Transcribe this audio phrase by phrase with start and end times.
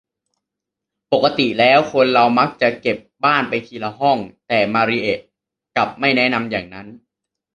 [1.11, 5.21] ปกติแล้วคนเรามักจะเก็บบ้านไปทีละห้อง แต่มาริเอะ
[5.75, 6.87] กลับไม่แนะนำอย่างนั้น